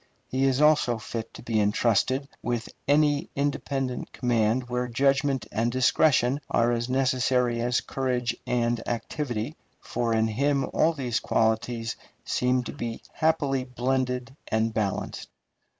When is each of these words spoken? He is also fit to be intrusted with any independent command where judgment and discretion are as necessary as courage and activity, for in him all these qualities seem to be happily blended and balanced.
He 0.29 0.45
is 0.45 0.61
also 0.61 0.97
fit 0.97 1.31
to 1.35 1.43
be 1.43 1.59
intrusted 1.59 2.27
with 2.41 2.69
any 2.87 3.29
independent 3.35 4.11
command 4.11 4.67
where 4.67 4.87
judgment 4.87 5.45
and 5.51 5.71
discretion 5.71 6.41
are 6.49 6.71
as 6.71 6.89
necessary 6.89 7.61
as 7.61 7.81
courage 7.81 8.35
and 8.47 8.81
activity, 8.87 9.55
for 9.79 10.11
in 10.15 10.27
him 10.27 10.65
all 10.73 10.93
these 10.93 11.19
qualities 11.19 11.97
seem 12.25 12.63
to 12.63 12.73
be 12.73 13.03
happily 13.13 13.63
blended 13.63 14.35
and 14.47 14.73
balanced. 14.73 15.29